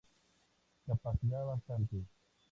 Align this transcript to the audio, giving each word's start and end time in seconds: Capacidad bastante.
Capacidad 0.87 1.45
bastante. 1.45 1.97